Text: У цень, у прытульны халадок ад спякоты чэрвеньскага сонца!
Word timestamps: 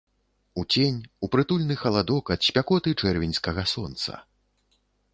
У 0.61 0.63
цень, 0.75 0.97
у 1.27 1.29
прытульны 1.35 1.77
халадок 1.83 2.33
ад 2.39 2.49
спякоты 2.49 2.97
чэрвеньскага 3.05 3.71
сонца! 3.77 4.11